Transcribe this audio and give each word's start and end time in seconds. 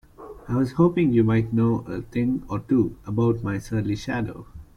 I 0.47 0.55
was 0.55 0.71
hoping 0.71 1.13
you 1.13 1.23
might 1.23 1.53
know 1.53 1.81
a 1.81 2.01
thing 2.01 2.43
or 2.49 2.61
two 2.61 2.97
about 3.05 3.43
my 3.43 3.59
surly 3.59 3.95
shadow? 3.95 4.47